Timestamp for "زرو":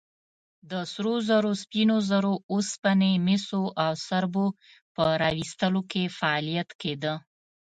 1.29-1.51, 2.09-2.33